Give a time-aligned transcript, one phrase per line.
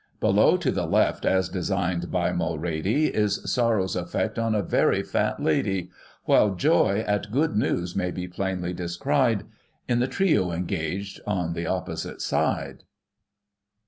[0.19, 5.39] Below, to the left, as designed by Mulready, Is sorrow's effect on a very fat
[5.39, 5.91] lady;
[6.25, 9.43] While joy at good news may be plainly descried,
[9.87, 12.81] In the trio engaged on the opposite side."